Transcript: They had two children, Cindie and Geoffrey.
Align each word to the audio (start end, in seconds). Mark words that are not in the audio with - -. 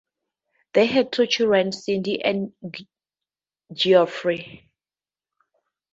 They 0.73 0.87
had 0.87 1.11
two 1.11 1.27
children, 1.27 1.71
Cindie 1.71 2.23
and 2.23 2.53
Geoffrey. 3.71 4.67